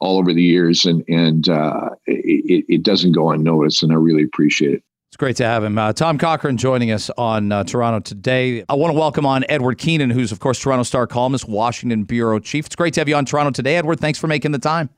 [0.00, 4.22] all over the years, and and uh, it, it, doesn't go unnoticed, and I really
[4.22, 4.82] appreciate it.
[5.08, 5.78] It's great to have him.
[5.78, 8.64] Uh, Tom Cochrane joining us on uh, Toronto today.
[8.68, 12.38] I want to welcome on Edward Keenan, who's of course Toronto Star columnist, Washington bureau
[12.38, 12.66] chief.
[12.66, 14.00] It's great to have you on Toronto today, Edward.
[14.00, 14.90] Thanks for making the time.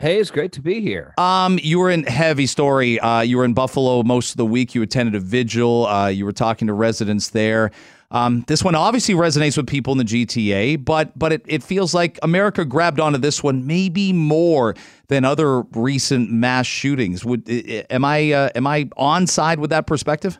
[0.00, 1.14] Hey, it's great to be here.
[1.18, 2.98] Um, you were in heavy story.
[2.98, 4.74] Uh, you were in Buffalo most of the week.
[4.74, 5.86] You attended a vigil.
[5.86, 7.70] Uh, you were talking to residents there.
[8.14, 11.92] Um, this one obviously resonates with people in the GTA, but but it, it feels
[11.92, 14.76] like America grabbed onto this one maybe more
[15.08, 17.24] than other recent mass shootings.
[17.24, 17.50] Would
[17.90, 20.38] am I uh, am I on side with that perspective?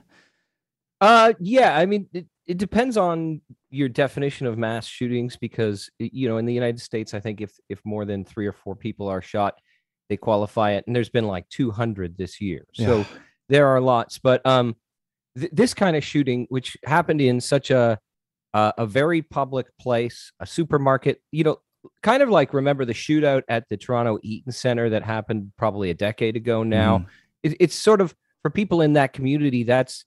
[1.00, 1.76] Uh, yeah.
[1.76, 6.46] I mean, it, it depends on your definition of mass shootings because you know in
[6.46, 9.54] the United States, I think if if more than three or four people are shot,
[10.08, 13.04] they qualify it, and there's been like 200 this year, so yeah.
[13.48, 14.20] there are lots.
[14.20, 14.76] But um,
[15.38, 17.98] th- this kind of shooting, which happened in such a
[18.52, 21.56] uh, a very public place, a supermarket, you know,
[22.02, 25.94] kind of like remember the shootout at the Toronto Eaton Center that happened probably a
[25.94, 26.98] decade ago now.
[26.98, 27.06] Mm.
[27.42, 30.04] It, it's sort of for people in that community, that's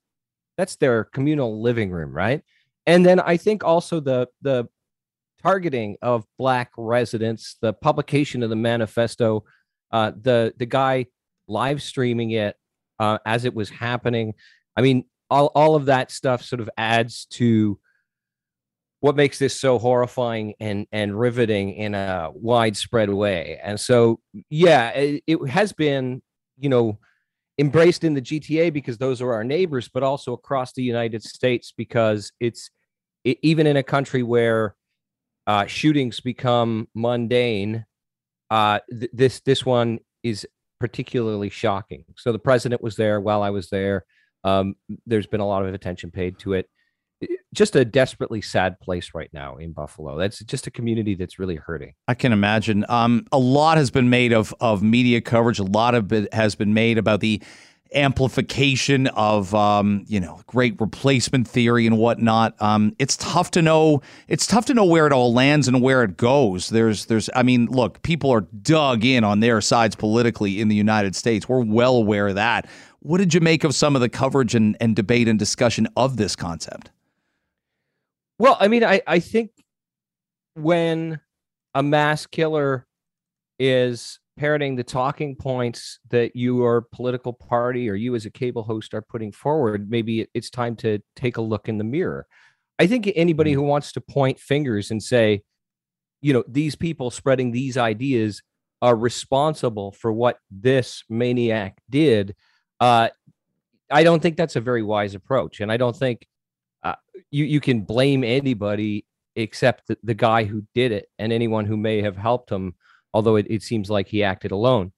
[0.58, 2.42] that's their communal living room, right?
[2.86, 4.68] And then I think also the the
[5.42, 9.44] targeting of black residents, the publication of the manifesto,
[9.92, 11.08] uh, the the guy
[11.48, 12.56] live streaming it
[13.00, 14.34] uh, as it was happening.
[14.76, 17.80] I mean, all, all of that stuff sort of adds to
[19.00, 23.60] what makes this so horrifying and and riveting in a widespread way.
[23.62, 26.22] And so yeah it, it, has been
[26.58, 26.98] you know
[27.60, 31.74] embraced in the gta because those are our neighbors but also across the united states
[31.76, 32.70] because it's
[33.24, 34.76] it, even in a country where
[35.48, 37.86] uh, shootings become mundane
[38.52, 40.46] uh, th- this this one is
[40.80, 42.06] particularly shocking.
[42.16, 44.06] So the president was there while i was there
[44.48, 46.70] um, there's been a lot of attention paid to it.
[47.54, 50.18] Just a desperately sad place right now in Buffalo.
[50.18, 51.94] That's just a community that's really hurting.
[52.08, 52.86] I can imagine.
[52.90, 55.58] Um, a lot has been made of of media coverage.
[55.58, 57.42] A lot of it has been made about the
[57.94, 62.56] amplification of um, you know great replacement theory and whatnot.
[62.62, 64.02] Um, it's tough to know.
[64.28, 66.70] It's tough to know where it all lands and where it goes.
[66.70, 70.76] There's there's I mean, look, people are dug in on their sides politically in the
[70.76, 71.50] United States.
[71.50, 72.68] We're well aware of that.
[73.08, 76.18] What did you make of some of the coverage and, and debate and discussion of
[76.18, 76.92] this concept?
[78.38, 79.52] Well, I mean, I, I think
[80.56, 81.22] when
[81.74, 82.86] a mass killer
[83.60, 88.94] is parroting the talking points that your political party or you as a cable host
[88.94, 92.28] are putting forward, maybe it's time to take a look in the mirror.
[92.78, 93.62] I think anybody mm-hmm.
[93.62, 95.44] who wants to point fingers and say,
[96.22, 98.42] you know, these people spreading these ideas
[98.82, 102.36] are responsible for what this maniac did
[102.80, 103.10] uh,
[103.90, 106.28] I don't think that's a very wise approach, and I don't think
[106.84, 106.96] uh,
[107.32, 111.78] you you can blame anybody except the, the, guy who did it and anyone who
[111.78, 112.74] may have helped him.
[113.14, 114.92] Although it, it seems like he acted alone.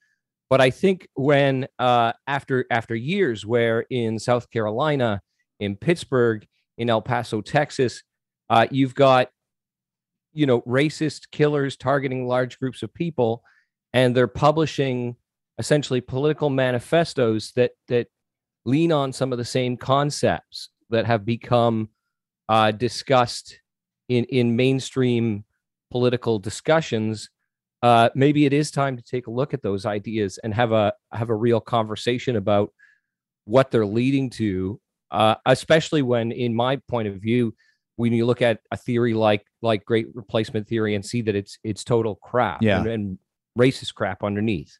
[0.49, 5.21] But I think when uh, after after years, where in South Carolina,
[5.59, 6.45] in Pittsburgh,
[6.77, 8.01] in El Paso, Texas,
[8.49, 9.29] uh, you've got
[10.33, 13.43] you know racist killers targeting large groups of people,
[13.93, 15.15] and they're publishing
[15.59, 18.07] essentially political manifestos that that
[18.65, 21.89] lean on some of the same concepts that have become
[22.47, 23.59] uh, discussed
[24.07, 25.43] in in mainstream
[25.91, 27.29] political discussions.
[27.81, 30.93] Uh, maybe it is time to take a look at those ideas and have a
[31.11, 32.73] have a real conversation about
[33.45, 34.79] what they're leading to.
[35.11, 37.51] Uh, especially when, in my point of view,
[37.95, 41.57] when you look at a theory like like great replacement theory and see that it's
[41.63, 42.79] it's total crap yeah.
[42.79, 43.17] and, and
[43.57, 44.77] racist crap underneath.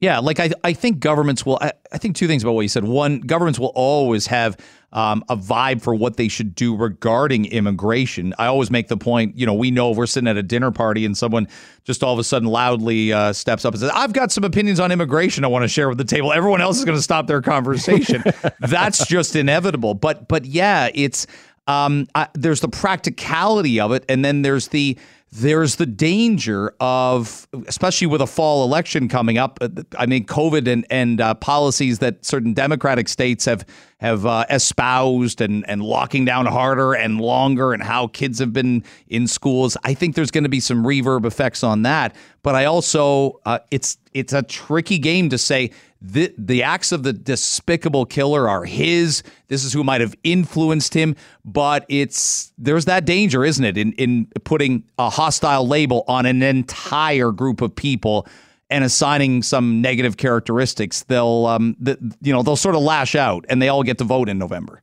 [0.00, 1.58] Yeah, like I, I think governments will.
[1.60, 2.84] I, I, think two things about what you said.
[2.84, 4.58] One, governments will always have
[4.92, 8.34] um, a vibe for what they should do regarding immigration.
[8.38, 9.38] I always make the point.
[9.38, 11.48] You know, we know if we're sitting at a dinner party and someone
[11.84, 14.80] just all of a sudden loudly uh, steps up and says, "I've got some opinions
[14.80, 17.26] on immigration I want to share with the table." Everyone else is going to stop
[17.26, 18.22] their conversation.
[18.60, 19.94] That's just inevitable.
[19.94, 21.26] But but yeah, it's
[21.66, 24.98] um, I, there's the practicality of it, and then there's the
[25.38, 29.58] there's the danger of, especially with a fall election coming up.
[29.60, 29.68] uh,
[29.98, 33.66] I mean, COVID and and uh, policies that certain Democratic states have
[34.00, 38.82] have uh, espoused and and locking down harder and longer, and how kids have been
[39.08, 39.76] in schools.
[39.84, 42.16] I think there's going to be some reverb effects on that.
[42.42, 45.70] But I also, uh, it's it's a tricky game to say
[46.12, 49.22] the the acts of the despicable killer are his.
[49.48, 53.92] This is who might have influenced him, but it's there's that danger, isn't it, in
[53.94, 58.26] in putting a hostile label on an entire group of people
[58.70, 61.02] and assigning some negative characteristics.
[61.04, 64.04] They'll um the, you know they'll sort of lash out, and they all get to
[64.04, 64.82] vote in November.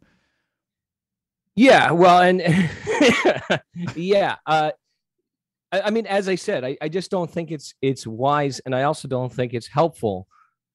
[1.55, 2.41] Yeah, well, and
[3.95, 4.71] yeah, uh,
[5.71, 8.75] I, I mean, as I said, I, I just don't think it's it's wise, and
[8.75, 10.27] I also don't think it's helpful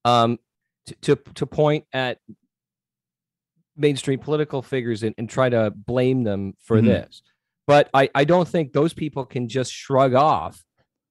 [0.09, 0.38] um,
[0.87, 2.18] to, to to point at
[3.77, 6.87] mainstream political figures and, and try to blame them for Mhm.
[6.87, 7.23] this.
[7.66, 10.64] But I, I don't think those people can just shrug off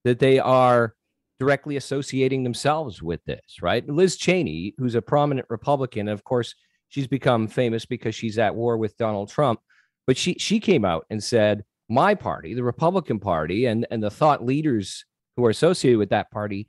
[0.03, 0.95] that they are
[1.39, 3.87] directly associating themselves with this, right?
[3.87, 6.55] Liz Cheney, who's a prominent Republican, of course,
[6.89, 9.59] she's become famous because she's at war with Donald Trump,
[10.07, 14.09] but she she came out and said, "My party, the Republican Party, and and the
[14.09, 15.05] thought leaders
[15.35, 16.67] who are associated with that party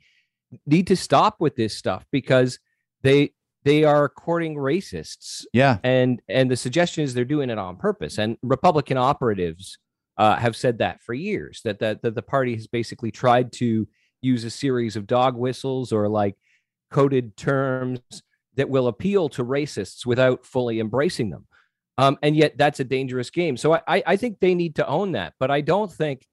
[0.65, 2.59] need to stop with this stuff because
[3.01, 3.33] they
[3.63, 5.45] they are courting racists.
[5.53, 8.17] Yeah, and and the suggestion is they're doing it on purpose.
[8.17, 9.77] And republican operatives
[10.17, 13.87] uh, have said that for years that, that that the party has basically tried to
[14.21, 16.35] use a series of dog whistles or like
[16.91, 18.01] coded terms
[18.55, 21.47] that will appeal to racists without fully embracing them.
[21.97, 23.55] Um, and yet that's a dangerous game.
[23.55, 25.33] So I, I i think they need to own that.
[25.39, 26.25] But i don't think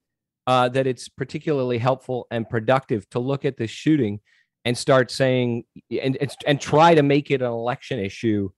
[0.47, 4.21] uh, that it's particularly helpful and productive to look at this shooting
[4.65, 8.49] and start saying and and, and try to make it an election issue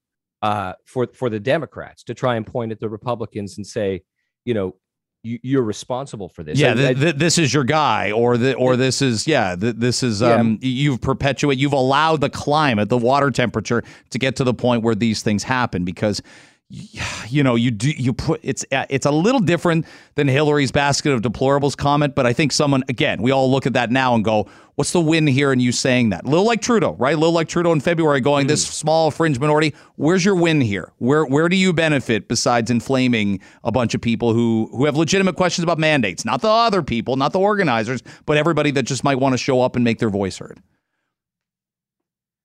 [0.43, 4.03] uh, for for the Democrats to try and point at the Republicans and say,
[4.45, 4.77] you know,
[5.25, 6.59] you, you're responsible for this.
[6.61, 6.71] yeah.
[6.71, 9.57] I- th- I- th- this is your guy, or the or this is yeah.
[9.57, 10.35] Th- this is Yeah.
[10.37, 10.59] um.
[10.63, 11.59] You've perpetuate.
[11.59, 15.43] You've allowed the climate, the water temperature, to get to the point where these things
[15.43, 16.23] happen because.
[17.31, 21.13] You know, you do you put it's uh, it's a little different than Hillary's basket
[21.13, 24.25] of deplorables comment, but I think someone again, we all look at that now and
[24.25, 27.15] go, "What's the win here?" in you saying that, a little like Trudeau, right?
[27.15, 29.75] A little like Trudeau in February, going this small fringe minority.
[29.97, 30.91] Where's your win here?
[30.97, 35.37] Where where do you benefit besides inflaming a bunch of people who who have legitimate
[35.37, 39.17] questions about mandates, not the other people, not the organizers, but everybody that just might
[39.17, 40.63] want to show up and make their voice heard.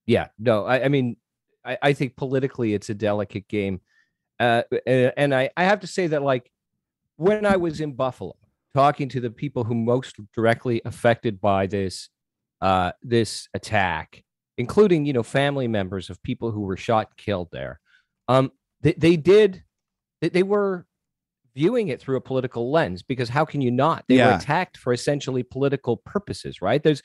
[0.06, 1.16] yeah, no, I, I mean,
[1.64, 3.80] I, I think politically it's a delicate game,
[4.44, 4.64] uh,
[5.16, 6.52] and I I have to say that like
[7.16, 8.36] when I was in Buffalo
[8.74, 12.10] talking to the people who most directly affected by this
[12.62, 14.24] uh, this attack,
[14.58, 17.80] including you know family members of people who were shot and killed there,
[18.28, 18.52] um,
[18.82, 19.64] they, they did
[20.22, 20.86] they, they were
[21.56, 24.04] viewing it through a political lens because how can you not?
[24.08, 26.82] They were attacked for essentially political purposes, right?
[26.82, 27.02] There's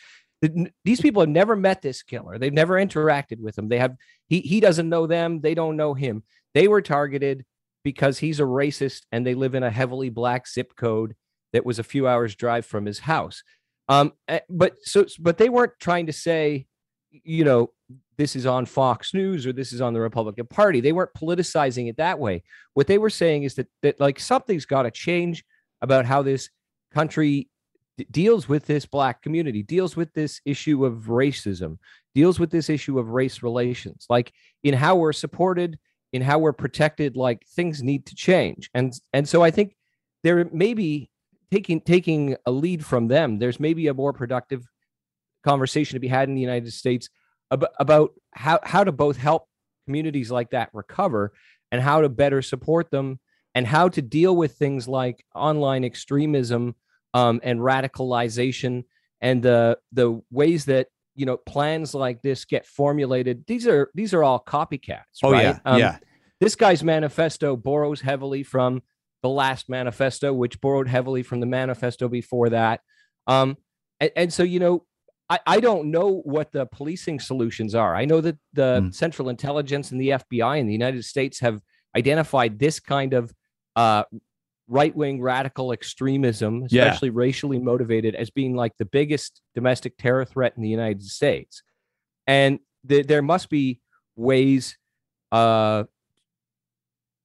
[0.84, 2.38] these people have never met this killer.
[2.38, 3.68] They've never interacted with him.
[3.68, 3.96] They have
[4.28, 5.40] he he doesn't know them.
[5.40, 6.22] They don't know him.
[6.54, 7.44] They were targeted
[7.84, 11.14] because he's a racist and they live in a heavily black zip code
[11.52, 13.42] that was a few hours drive from his house.
[13.88, 16.66] Um, eh, but so but they weren't trying to say,
[17.10, 17.70] you know,
[18.18, 20.80] this is on Fox News or this is on the Republican Party.
[20.80, 22.42] They weren't politicizing it that way.
[22.74, 25.44] What they were saying is that that like something's got to change
[25.80, 26.50] about how this
[26.92, 27.48] country
[27.96, 31.78] d- deals with this black community, deals with this issue of racism,
[32.14, 34.32] deals with this issue of race relations, like
[34.62, 35.78] in how we're supported,
[36.12, 37.16] in how we're protected.
[37.16, 39.76] Like things need to change, and and so I think
[40.22, 41.10] there may be
[41.50, 43.38] taking taking a lead from them.
[43.38, 44.64] There's maybe a more productive
[45.44, 47.08] conversation to be had in the United States
[47.50, 49.48] about, about how how to both help
[49.86, 51.32] communities like that recover
[51.72, 53.18] and how to better support them
[53.54, 56.74] and how to deal with things like online extremism
[57.14, 58.84] um, and radicalization
[59.20, 63.44] and the the ways that you know plans like this get formulated.
[63.46, 65.18] These are these are all copycats.
[65.22, 65.42] Oh right?
[65.42, 65.98] yeah, Um, yeah.
[66.40, 68.82] This guy's manifesto borrows heavily from
[69.22, 72.80] the last manifesto, which borrowed heavily from the manifesto before that.
[73.26, 73.56] Um,
[73.98, 74.84] and, and so you know,
[75.28, 77.94] I, I don't know what the policing solutions are.
[77.96, 78.94] I know that the Mm.
[78.94, 81.60] Central Intelligence and the FBI in the United States have
[81.96, 83.32] identified this kind of
[83.74, 84.04] uh,
[84.68, 86.84] right wing radical extremism, Yeah.
[86.84, 91.62] especially racially motivated, as being like the biggest domestic terror threat in the United States.
[92.26, 93.80] And th- there must be
[94.14, 94.76] ways,
[95.32, 95.84] uh,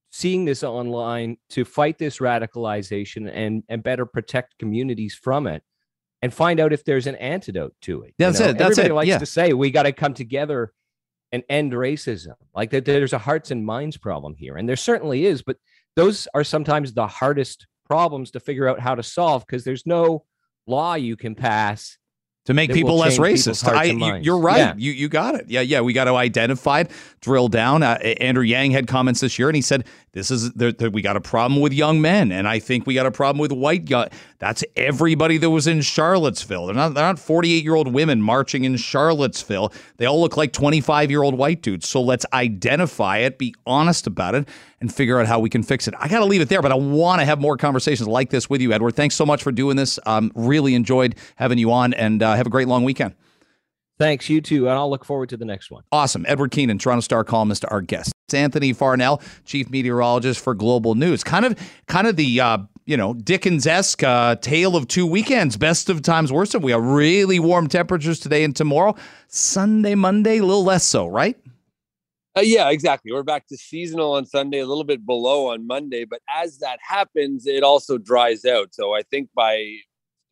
[0.10, 5.64] seeing this online to fight this radicalization and and better protect communities from it
[6.22, 8.10] and find out if there's an antidote to it.
[8.10, 8.48] you That's know?
[8.50, 9.18] it, that's Everybody it, likes yeah.
[9.18, 10.72] to say we got to come together
[11.32, 12.36] and end racism.
[12.56, 15.42] Like that, there's a hearts and minds problem here, and there certainly is.
[15.42, 15.58] But
[15.96, 20.24] those are sometimes the hardest problems to figure out how to solve because there's no
[20.68, 21.98] law you can pass
[22.46, 23.66] to make people less racist.
[23.66, 24.58] I, you, you're right.
[24.58, 24.74] Yeah.
[24.76, 25.46] You you got it.
[25.50, 25.80] Yeah, yeah.
[25.80, 26.92] We got to identify it,
[27.22, 27.84] drill down.
[27.84, 31.02] Uh, Andrew Yang had comments this year, and he said this is there, there- we
[31.02, 33.86] got a problem with young men, and I think we got a problem with white
[33.86, 34.10] guy.
[34.44, 36.66] That's everybody that was in Charlottesville.
[36.66, 39.72] They're not they're not 48 year old women marching in Charlottesville.
[39.96, 41.88] They all look like 25 year old white dudes.
[41.88, 44.50] So let's identify it, be honest about it,
[44.82, 45.94] and figure out how we can fix it.
[45.98, 48.50] I got to leave it there, but I want to have more conversations like this
[48.50, 48.98] with you, Edward.
[48.98, 49.98] Thanks so much for doing this.
[50.06, 53.16] Um, really enjoyed having you on, and uh, have a great long weekend.
[53.98, 54.68] Thanks, you too.
[54.68, 55.84] And I'll look forward to the next one.
[55.90, 56.26] Awesome.
[56.28, 58.13] Edward Keenan, Toronto Star columnist, our guest.
[58.28, 61.26] It's Anthony Farnell, chief meteorologist for Global News.
[61.26, 65.58] Kind of, kind of the uh, you know Dickens-esque uh, tale of two weekends.
[65.58, 66.64] Best of times, worst of.
[66.64, 68.96] We have really warm temperatures today and tomorrow.
[69.28, 71.38] Sunday, Monday, a little less so, right?
[72.38, 73.12] Uh, yeah, exactly.
[73.12, 76.06] We're back to seasonal on Sunday, a little bit below on Monday.
[76.06, 78.74] But as that happens, it also dries out.
[78.74, 79.76] So I think by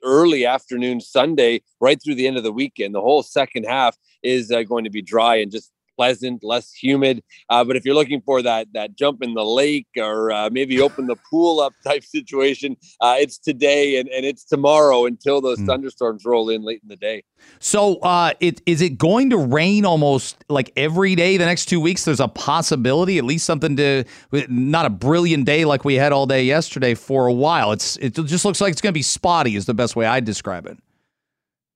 [0.02, 4.50] early afternoon Sunday, right through the end of the weekend, the whole second half is
[4.50, 5.72] uh, going to be dry and just
[6.02, 7.22] pleasant, less humid.
[7.50, 10.82] Uh, but if you're looking for that that jump in the lake or uh, maybe
[10.82, 15.60] open the pool up type situation, uh, it's today and, and it's tomorrow until those
[15.62, 15.68] Mm.
[15.68, 17.24] thunderstorms roll in late in the day.
[17.60, 21.80] So, uh, it is it going to rain almost like every day the next two
[21.80, 22.06] weeks?
[22.06, 24.06] There's a possibility, at least something to
[24.50, 27.74] not a brilliant day like we had all day yesterday for a while.
[27.74, 29.56] It's it just looks like it's going to be spotty.
[29.56, 30.78] Is the best way I'd describe it.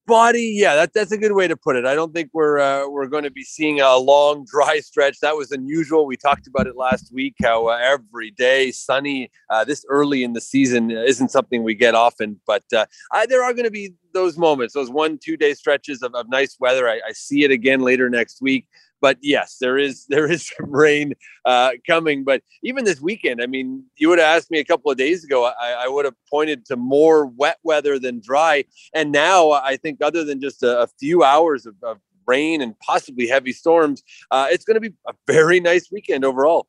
[0.06, 1.86] Body yeah that, that's a good way to put it.
[1.86, 5.20] I don't think we're uh, we're going to be seeing a long dry stretch.
[5.20, 6.06] That was unusual.
[6.06, 10.34] We talked about it last week how uh, every day sunny uh, this early in
[10.34, 13.93] the season isn't something we get often but uh, I, there are going to be
[14.14, 16.88] those moments those one two day stretches of, of nice weather.
[16.88, 18.68] I, I see it again later next week
[19.06, 21.14] but yes there is there is some rain
[21.45, 24.89] uh, coming but even this weekend i mean you would have asked me a couple
[24.91, 29.12] of days ago i, I would have pointed to more wet weather than dry and
[29.12, 33.28] now I think other than just a, a few hours of, of rain and possibly
[33.28, 36.68] heavy storms, uh, it's going to be a very nice weekend overall.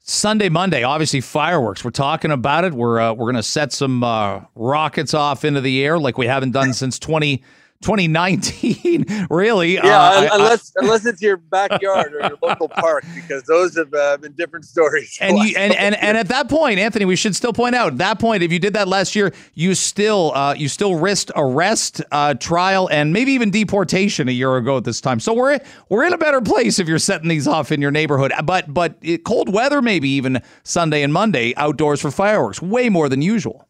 [0.00, 1.84] Sunday, Monday, obviously fireworks.
[1.84, 2.72] We're talking about it.
[2.72, 6.52] We're uh, we're gonna set some uh, rockets off into the air like we haven't
[6.52, 7.42] done since 20,
[7.82, 9.26] 2019.
[9.30, 9.74] really?
[9.74, 13.76] Yeah, Uh, I- I- unless unless it's your backyard or your local park, because those
[13.76, 15.16] have uh, been different stories.
[15.20, 18.18] and you and, and and at that point, Anthony, we should still point out that
[18.18, 22.34] point, if you did that last year, you still uh, you still risked arrest, uh,
[22.34, 25.20] trial, and maybe even deportation a year ago at this time.
[25.20, 25.58] So we're
[25.88, 28.32] we're in a better place if you're setting these off in your neighborhood.
[28.44, 33.08] But but it, cold weather, maybe even Sunday and Monday outdoors for fireworks, way more
[33.08, 33.65] than usual.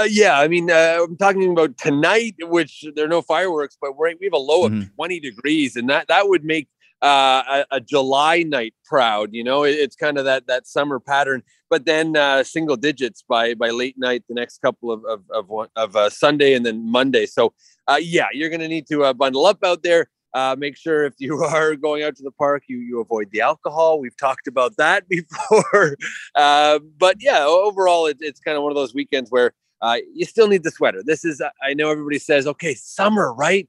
[0.00, 3.96] Uh, yeah, I mean, uh, I'm talking about tonight, which there are no fireworks, but
[3.96, 4.82] we're, we have a low Mhm.
[4.82, 6.68] of 20 degrees, and that that would make
[7.02, 9.30] uh, a, a July night proud.
[9.32, 11.42] You know, it, it's kind of that that summer pattern.
[11.70, 15.48] But then uh, single digits by by late night, the next couple of of of,
[15.48, 17.26] one, of uh, Sunday and then Monday.
[17.26, 17.52] So
[17.88, 20.08] uh, yeah, you're going to need to uh, bundle up out there.
[20.34, 23.40] Uh, make sure if you are going out to the park, you you avoid the
[23.40, 23.98] alcohol.
[24.00, 25.96] We've talked about that before.
[26.36, 30.24] uh, but yeah, overall, it, it's kind of one of those weekends where uh, you
[30.24, 31.02] still need the sweater.
[31.04, 33.68] This is, I know everybody says, okay, summer, right?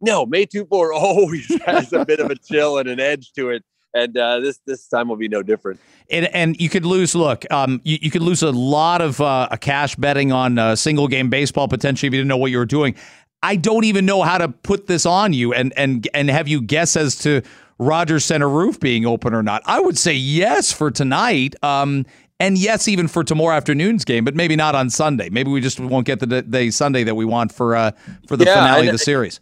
[0.00, 3.64] No, May 24 always has a bit of a chill and an edge to it.
[3.92, 5.80] And uh, this this time will be no different.
[6.12, 7.16] And, and you could lose.
[7.16, 11.08] Look, um, you, you could lose a lot of uh, cash betting on uh, single
[11.08, 12.94] game baseball potentially if you didn't know what you were doing.
[13.42, 16.60] I don't even know how to put this on you and and and have you
[16.60, 17.42] guess as to
[17.80, 19.62] Rogers Centre roof being open or not.
[19.64, 21.56] I would say yes for tonight.
[21.64, 22.06] Um,
[22.40, 25.28] and yes, even for tomorrow afternoon's game, but maybe not on Sunday.
[25.30, 27.92] Maybe we just won't get the the Sunday that we want for uh,
[28.26, 29.40] for the Yeah, finale I- of the series.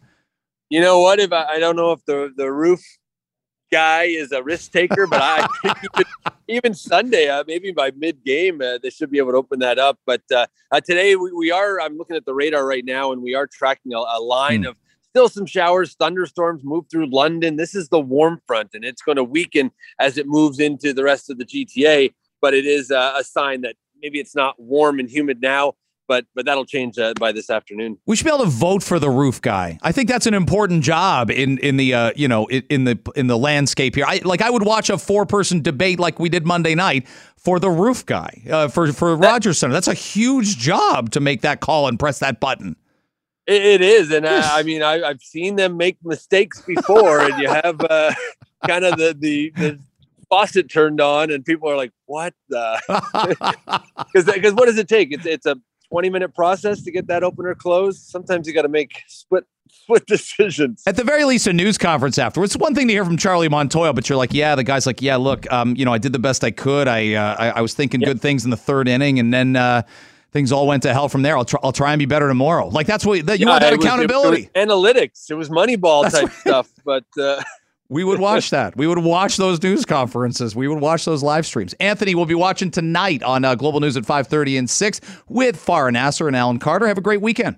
[0.68, 1.18] You know what?
[1.18, 2.80] If I, I don't know if the the roof
[3.72, 6.04] guy is a risk taker, but I even,
[6.48, 9.78] even Sunday, uh, maybe by mid game, uh, they should be able to open that
[9.78, 9.98] up.
[10.04, 11.80] But uh, uh, today we, we are.
[11.80, 14.70] I'm looking at the radar right now, and we are tracking a, a line Hmm.
[14.70, 14.76] of
[15.10, 17.56] still some showers, thunderstorms move through London.
[17.56, 21.02] This is the warm front, and it's going to weaken as it moves into the
[21.04, 22.12] rest of the GTA.
[22.40, 25.74] But it is uh, a sign that maybe it's not warm and humid now.
[26.06, 27.98] But, but that'll change uh, by this afternoon.
[28.06, 29.78] We should be able to vote for the roof guy.
[29.82, 32.98] I think that's an important job in in the uh, you know in, in the
[33.14, 34.06] in the landscape here.
[34.08, 37.60] I like I would watch a four person debate like we did Monday night for
[37.60, 39.74] the roof guy uh, for for Rogers Centre.
[39.74, 42.76] That's a huge job to make that call and press that button.
[43.46, 44.50] It, it is, and uh, Yes.
[44.50, 48.14] I mean, I, I've seen them make mistakes before, and you have uh,
[48.66, 49.78] kind of the, the the
[50.30, 52.80] faucet turned on, and people are like, "What the?"
[54.12, 55.12] Because because what does it take?
[55.12, 55.56] It's it's a
[55.90, 58.02] twenty minute process to get that opener closed.
[58.08, 60.82] Sometimes you got to make split split decisions.
[60.86, 62.54] At the very least, a news conference afterwards.
[62.54, 65.02] It's one thing to hear from Charlie Montoyo, but you're like, yeah, the guy's like,
[65.02, 66.88] yeah, look, um, you know, I did the best I could.
[66.88, 68.08] I uh, I, I was thinking Yep.
[68.08, 69.82] good things in the third inning, and then uh,
[70.32, 71.36] things all went to hell from there.
[71.36, 72.68] I'll try, I'll try and be better tomorrow.
[72.68, 74.50] Like that's what that, you want that it was- it- accountability.
[74.54, 75.30] it was analytics.
[75.30, 76.70] It was Moneyball That's type stuff.
[76.84, 77.42] But uh,
[77.90, 78.76] We would watch that.
[78.76, 80.54] We would watch those news conferences.
[80.54, 81.72] We would watch those live streams.
[81.74, 85.92] Anthony will be watching tonight on uh, Global News at 5:30 and 6 with Farah
[85.92, 86.86] Nasser and Alan Carter.
[86.86, 87.56] Have a great weekend.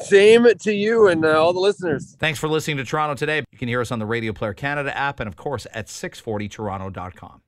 [0.00, 2.16] same to you and uh, all the listeners.
[2.18, 3.44] Thanks for listening to Toronto today.
[3.52, 7.40] You can hear us on the Radio Player Canada app and of course at 640toronto.com.